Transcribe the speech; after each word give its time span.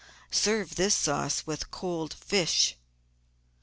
Serve 0.31 0.77
this 0.77 0.95
sauce 0.95 1.45
with 1.45 1.69
cold 1.69 2.11
fish. 2.11 2.75